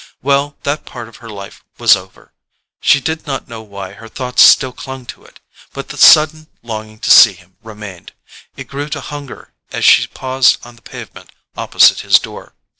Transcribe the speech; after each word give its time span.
Well, 0.23 0.57
that 0.63 0.83
part 0.83 1.07
of 1.07 1.17
her 1.17 1.29
life 1.29 1.63
was 1.77 1.95
over; 1.95 2.33
she 2.79 2.99
did 2.99 3.27
not 3.27 3.47
know 3.47 3.61
why 3.61 3.91
her 3.93 4.07
thoughts 4.09 4.41
still 4.41 4.73
clung 4.73 5.05
to 5.05 5.23
it. 5.23 5.39
But 5.73 5.89
the 5.89 5.97
sudden 5.99 6.47
longing 6.63 6.97
to 7.01 7.11
see 7.11 7.33
him 7.33 7.55
remained; 7.61 8.13
it 8.57 8.63
grew 8.67 8.89
to 8.89 8.99
hunger 9.01 9.53
as 9.71 9.85
she 9.85 10.07
paused 10.07 10.57
on 10.65 10.75
the 10.75 10.81
pavement 10.81 11.29
opposite 11.55 11.99
his 11.99 12.17
door. 12.17 12.55